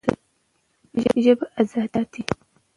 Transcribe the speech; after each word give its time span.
ژبه 1.23 1.45
ازادي 1.61 1.87
ساتي. 1.93 2.21